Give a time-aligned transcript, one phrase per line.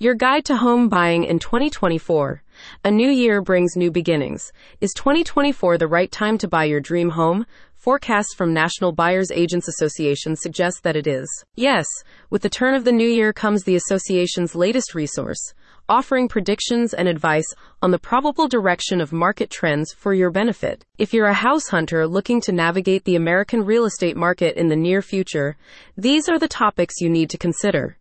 [0.00, 2.42] Your guide to home buying in 2024.
[2.84, 4.52] A new year brings new beginnings.
[4.80, 7.46] Is 2024 the right time to buy your dream home?
[7.74, 11.28] Forecasts from National Buyers Agents Association suggest that it is.
[11.54, 11.86] Yes,
[12.28, 15.54] with the turn of the new year comes the association's latest resource,
[15.88, 20.84] offering predictions and advice on the probable direction of market trends for your benefit.
[20.98, 24.76] If you're a house hunter looking to navigate the American real estate market in the
[24.76, 25.56] near future,
[25.96, 27.96] these are the topics you need to consider.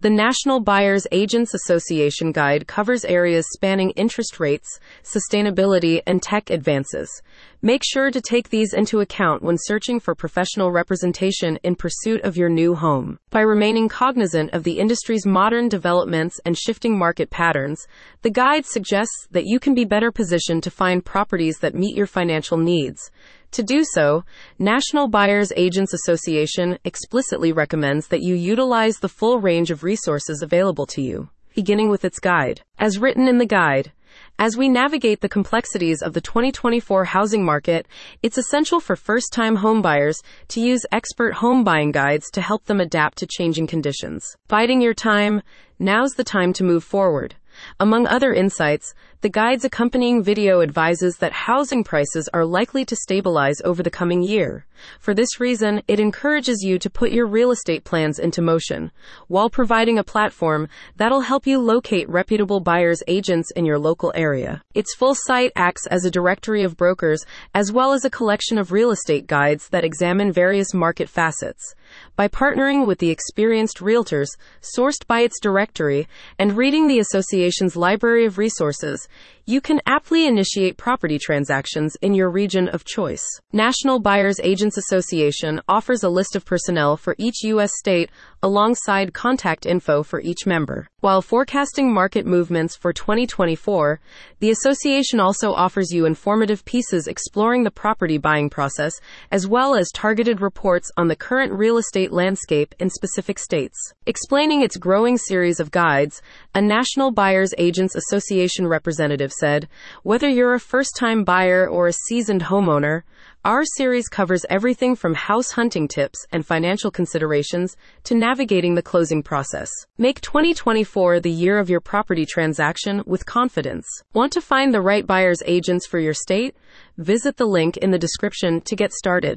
[0.00, 7.22] The National Buyers Agents Association Guide covers areas spanning interest rates, sustainability, and tech advances.
[7.62, 12.36] Make sure to take these into account when searching for professional representation in pursuit of
[12.36, 13.18] your new home.
[13.30, 17.86] By remaining cognizant of the industry's modern developments and shifting market patterns,
[18.22, 22.06] the guide suggests that you can be better positioned to find properties that meet your
[22.06, 23.10] financial needs.
[23.52, 24.24] To do so,
[24.58, 30.86] National Buyers Agents Association explicitly recommends that you utilize the full range of resources available
[30.86, 32.62] to you, beginning with its guide.
[32.78, 33.92] As written in the guide,
[34.38, 37.86] as we navigate the complexities of the 2024 housing market,
[38.22, 42.80] it's essential for first time homebuyers to use expert home buying guides to help them
[42.80, 44.36] adapt to changing conditions.
[44.48, 45.42] Biding your time,
[45.78, 47.36] now's the time to move forward.
[47.78, 53.60] Among other insights, the guide's accompanying video advises that housing prices are likely to stabilize
[53.64, 54.66] over the coming year.
[55.00, 58.92] For this reason, it encourages you to put your real estate plans into motion,
[59.26, 64.62] while providing a platform that'll help you locate reputable buyers agents in your local area.
[64.74, 68.70] Its full site acts as a directory of brokers as well as a collection of
[68.70, 71.74] real estate guides that examine various market facets.
[72.16, 74.28] By partnering with the experienced realtors
[74.60, 76.06] sourced by its directory
[76.38, 76.98] and reading the
[77.46, 79.08] association's library of resources,
[79.48, 83.24] you can aptly initiate property transactions in your region of choice.
[83.52, 87.70] National Buyers Agents Association offers a list of personnel for each U.S.
[87.78, 88.10] state
[88.42, 90.88] alongside contact info for each member.
[90.98, 94.00] While forecasting market movements for 2024,
[94.40, 98.94] the association also offers you informative pieces exploring the property buying process,
[99.30, 103.78] as well as targeted reports on the current real estate landscape in specific states.
[104.06, 106.20] Explaining its growing series of guides,
[106.52, 109.68] a National Buyers Agents Association representative said,
[110.02, 113.02] Whether you're a first time buyer or a seasoned homeowner,
[113.44, 119.22] our series covers everything from house hunting tips and financial considerations to navigating the closing
[119.22, 119.70] process.
[119.98, 123.86] Make 2024 the year of your property transaction with confidence.
[124.12, 126.56] Want to find the right buyer's agents for your state?
[126.98, 129.34] Visit the link in the description to get started.